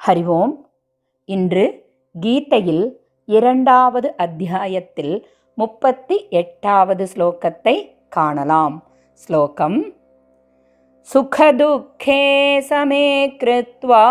ஹரி 0.00 0.24
ஓம் 0.30 0.54
இன்று 1.28 1.64
கீதையில் 2.14 2.84
இரண்டாவது 3.28 4.08
அத்தியாயத்தில் 4.16 5.14
முப்பத்தி 5.58 6.16
எட்டாவது 6.32 7.06
ஸ்லோகத்தை 7.14 7.76
காணலாம் 8.08 8.76
ஸ்லோகம் 9.14 9.78
சுகதுக்கே 11.08 12.22
சமே 12.68 13.08
கிருத்வா 13.42 14.04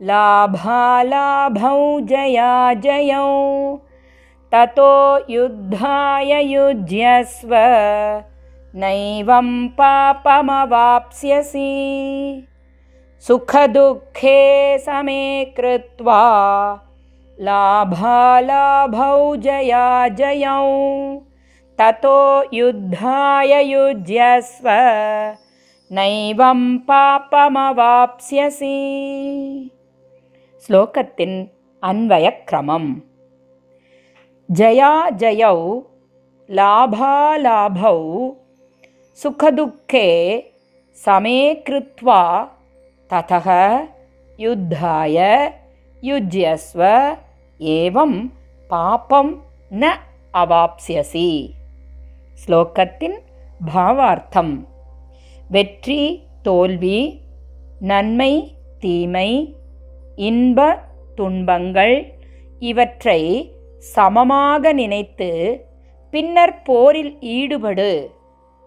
लाभालाभौ 0.00 1.80
जयाजयौ 2.10 3.26
ततो 4.52 4.94
युद्धाय 5.28 6.30
युज्यस्व 6.44 7.52
नैवं 8.74 9.50
पापमवाप्स्यसि 9.78 11.68
सुखदुःखे 13.24 14.38
समे 14.86 15.24
कृत्वा 15.56 16.22
लाभालाभौ 17.38 19.18
जयाजयौ 19.44 20.64
ततो 21.78 22.18
युद्धाय 22.60 23.52
युज्यस्व 23.72 24.66
नैवं 25.90 26.60
पापमवाप्स्यसि 26.88 28.76
ஸ்லோகத்தின் 30.64 31.38
அன்வயக்கிரமம் 31.82 32.90
ஜயா 34.48 34.90
ஜயௌ 35.20 35.58
லாபாலாபௌ 36.48 37.98
சுகதுக்கே 39.18 40.08
சமே 40.98 41.38
கிருத்வா 41.66 42.20
ததக 43.09 43.47
யுத்தாய 44.39 45.17
யுஜ்யஸ்வ 46.03 46.81
ஏவம் 47.59 48.17
பாபம் 48.69 49.31
ந 49.73 49.93
அவாப்ஸ்யசி 50.33 51.29
ஸ்லோகத்தின் 52.39 53.17
பாவார்த்தம் 53.67 54.55
வெற்றி 55.49 56.01
தோல்வி 56.41 56.99
நன்மை 57.83 58.33
தீமை 58.79 59.29
இன்ப 60.23 60.59
துன்பங்கள் 61.17 61.95
இவற்றை 62.61 63.21
சமமாக 63.85 64.73
நினைத்து 64.73 65.31
பின்னர் 66.13 66.55
போரில் 66.63 67.13
ஈடுபடு 67.31 67.89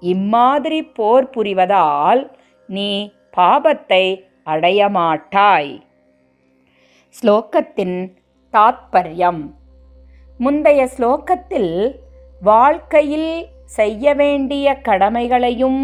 இம்மாதிரி 0.03 0.81
போர் 0.97 1.29
புரிவதால் 1.31 2.23
நீ 2.69 2.91
பாபத்தை 3.37 4.05
அடையமாட்டாய். 4.51 5.73
ஸ்லோகத்தின் 7.15 7.97
தாத்பரியம். 8.55 9.43
முந்தைய 10.41 10.83
ஸ்லோகத்தில் 10.97 11.73
வாழ்க்கையில் 12.43 13.33
செய்ய 13.65 14.15
வேண்டிய 14.15 14.67
கடமைகளையும் 14.81 15.83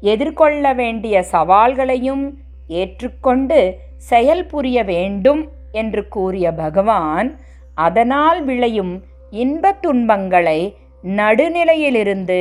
எதிர்கொள்ள 0.00 0.72
வேண்டிய 0.74 1.16
சவால்களையும் 1.32 2.24
ஏற்றுக்கொண்டு 2.68 3.58
செயல் 4.10 4.44
புரிய 4.46 4.78
வேண்டும் 4.84 5.42
என்று 5.72 6.02
கூறிய 6.08 6.46
பகவான் 6.52 7.28
அதனால் 7.74 8.40
விளையும் 8.44 8.94
இன்பத் 9.30 9.82
துன்பங்களை 9.82 10.60
நடுநிலையிலிருந்து 11.04 12.38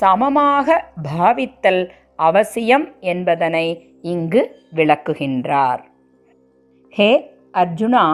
சமமாக 0.00 0.76
பாவித்தல் 1.08 1.82
அவசியம் 2.28 2.86
என்பதனை 3.12 3.66
இங்கு 4.02 4.42
விளக்குகின்றார். 4.74 5.82
ஹே 6.96 7.10
அர்ஜுனா 7.54 8.04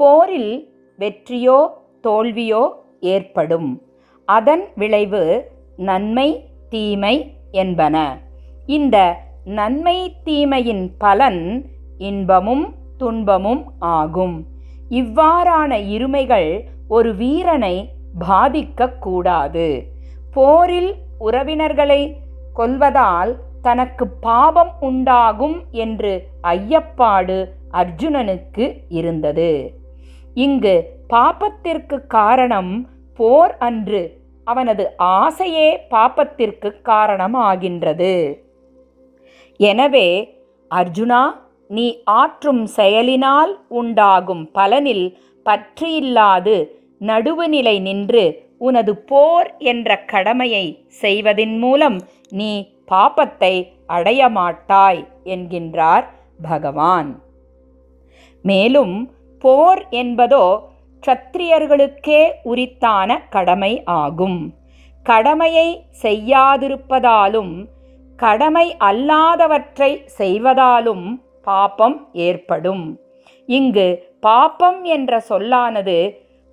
போரில் 0.00 0.52
வெற்றியோ 0.98 1.58
தோல்வியோ 2.06 2.62
ஏற்படும். 3.00 3.70
அதன் 4.28 4.64
விளைவு 4.76 5.22
நன்மை 5.88 6.28
தீமை 6.68 7.16
என்பன. 7.52 7.96
இந்த 8.76 8.96
நன்மை 9.58 9.96
தீமையின் 10.24 10.84
பலன் 10.98 11.42
இன்பமும் 11.98 12.66
துன்பமும் 12.98 13.62
ஆகும். 13.78 14.36
இவ்வாறான 14.90 15.72
இருமைகள் 15.94 16.50
ஒரு 16.88 17.10
வீரனை 17.14 17.76
பாதிக்கக்கூடாது. 18.28 19.66
போரில் 20.34 20.90
உறவினர்களை 21.18 22.00
கொல்வதால் 22.54 23.32
தனக்கு 23.62 24.04
பாபம் 24.20 24.72
உண்டாகும் 24.80 25.58
என்று 25.70 26.12
ஐயப்பாடு 26.42 27.38
அர்ஜுனனுக்கு 27.72 28.64
இருந்தது. 28.88 29.50
இங்கு 30.34 30.74
பாப்பத்திற்கு 31.08 31.96
காரணம் 32.06 32.72
போர் 33.18 33.54
அன்று 33.58 34.02
அவனது 34.44 34.84
ஆசையே 34.96 35.68
பாப்பத்திற்கு 35.90 36.68
காரணமாகின்றது. 36.84 38.14
எனவே 39.60 40.08
அர்ஜுனா 40.70 41.22
நீ 41.66 41.86
ஆற்றும் 42.20 42.64
செயலினால் 42.64 43.52
உண்டாகும் 43.68 44.44
பலனில் 44.54 45.06
பற்றியில்லாது 45.46 46.56
நடுவுநிலை 47.00 47.76
நின்று 47.80 48.24
உனது 48.60 48.92
போர் 49.10 49.48
என்ற 49.70 49.96
கடமையை 50.12 50.64
செய்வதின் 51.02 51.56
மூலம் 51.58 51.98
நீ 52.40 52.52
பாப்பத்தை 52.92 53.54
அடையமாட்டாய் 53.96 55.00
என்கின்றார் 55.34 56.06
பகவான். 56.48 57.10
மேலும் 58.44 58.94
போர் 59.44 59.82
என்பதோ 60.02 60.46
க்ஷத்திரியர்களுக்கே 61.02 62.22
உரித்தான 62.42 63.10
கடமை 63.28 63.72
ஆகும். 64.00 64.40
கடமையை 65.06 65.68
செய்யாதிருப்பதாலும் 66.02 67.52
கடமை 68.18 68.66
அல்லாதவற்றை 68.88 69.90
செய்வதாலும் 70.18 71.06
பாப்பம் 71.42 71.98
ஏற்படும். 72.26 72.84
இங்கு 73.48 73.86
பாப்பம் 74.20 74.80
என்ற 74.96 75.20
சொல்லானது 75.28 75.98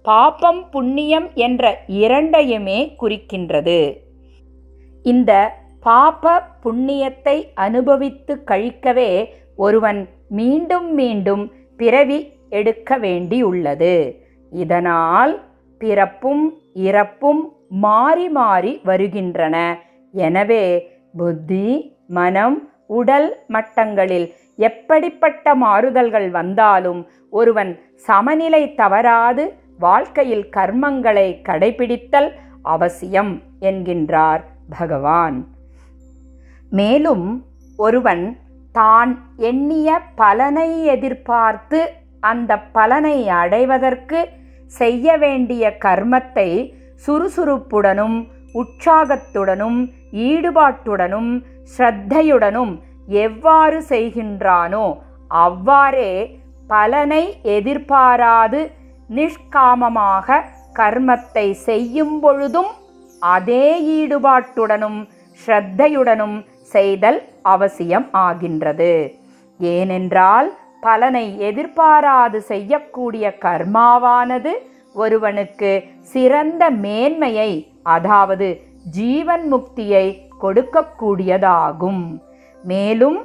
பாப்பம் 0.09 0.59
புண்ணியம் 0.73 1.27
என்ற 1.45 1.63
இரண்டையுமே 2.03 2.79
குறிக்கின்றது. 3.01 3.79
இந்த 5.05 5.31
பாப 5.85 6.33
புண்ணியத்தை 6.63 7.35
அனுபவித்து 7.65 8.33
கழிக்கவே 8.51 9.11
ஒருவன் 9.65 10.01
மீண்டும் 10.39 10.89
மீண்டும் 10.99 11.43
பிறவி 11.79 12.19
எடுக்க 12.59 12.97
வேண்டியுள்ளது. 13.05 13.95
இதனால் 14.51 15.33
பிறப்பும் 15.81 16.45
இறப்பும் 16.87 17.41
மாறி 17.85 18.27
மாறி 18.39 18.73
வருகின்றன. 18.89 19.55
எனவே 20.13 20.63
புத்தி 21.19 21.67
மனம் 22.17 22.57
உடல் 22.99 23.29
மட்டங்களில் 23.55 24.27
எப்படிப்பட்ட 24.67 25.55
மாறுதல்கள் 25.63 26.29
வந்தாலும் 26.39 27.01
ஒருவன் 27.39 27.71
சமநிலை 28.07 28.63
தவறாது 28.81 29.43
வாழ்க்கையில் 29.79 30.45
கர்மங்களை 30.49 31.27
கடைபிடித்தல் 31.47 32.29
அவசியம் 32.65 33.33
என்கின்றார் 33.59 34.43
பகவான். 34.69 35.37
மேலும் 36.71 37.27
ஒருவன் 37.79 38.25
தான் 38.75 39.11
எண்ணிய 39.49 39.89
பலனை 40.15 40.69
எதிர்பார்த்து 40.85 41.79
அந்த 42.19 42.51
பலனை 42.71 43.17
அடைவதற்கு 43.41 44.19
செய்ய 44.71 45.17
வேண்டிய 45.17 45.63
கர்மத்தை 45.85 46.49
சுறுசுறுப்புடனும் 47.05 48.17
உற்சாகத்துடனும் 48.53 49.79
ஈடுபாட்டுடனும் 50.27 51.31
ஸ்ரத்தையுடனும் 51.73 52.73
எவ்வாறு 53.23 53.79
செய்கின்றானோ 53.89 54.85
அவ்வாறே 55.31 56.11
பலனை 56.67 57.23
எதிர்பாராது 57.49 58.59
நிஷ்காமமாக 59.15 60.43
கர்மத்தை 60.73 61.47
செய்யும் 61.67 62.19
பொழுதும் 62.19 62.71
அதே 63.21 63.67
ஈடுபாட்டுடனும் 63.97 64.99
ஸ்ரத்தையுடனும் 65.39 66.37
செய்தல் 66.73 67.19
அவசியம் 67.41 68.07
ஆகின்றது. 68.11 68.93
ஏனென்றால் 69.59 70.49
பலனை 70.81 71.25
எதிர்பாராது 71.39 72.39
செய்யக்கூடிய 72.41 73.25
கர்மாவானது 73.45 74.51
ஒருவனுக்கு 74.93 75.71
சிறந்த 76.01 76.63
மேன்மையை 76.69 77.51
அதாவது 77.95 78.47
ஜீவன் 78.97 79.45
முக்தியை 79.53 80.05
கொடுக்கக்கூடியதாகும். 80.41 82.03
மேலும் 82.63 83.19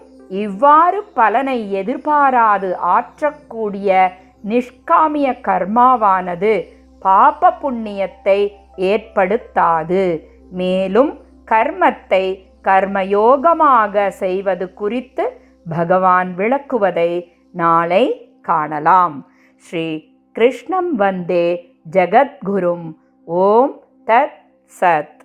இவ்வாறு 0.45 0.99
பலனை 1.15 1.59
எதிர்பாராது 1.73 2.69
ஆற்றக்கூடிய 2.95 4.11
நிஷ்காமிய 4.49 5.31
கர்மாவானது 5.49 6.53
பாப 7.01 7.53
புண்ணியத்தை 7.63 8.41
ஏற்படுத்தாது. 8.77 10.03
மேலும் 10.51 11.13
கர்மத்தை 11.51 12.25
கர்மயோகமாக 12.65 14.09
செய்வது 14.09 14.75
குறித்து 14.75 15.25
பகவான் 15.69 16.35
விளக்குவதை 16.37 17.11
நாளை 17.53 18.05
காணலாம். 18.43 19.17
ஸ்ரீ 19.57 19.87
கிருஷ்ணம் 20.33 20.95
வந்தே 20.95 21.47
ஜகத்குரும். 21.91 22.87
ஓம் 23.25 23.75
தத் 24.07 24.39
சத். 24.81 25.22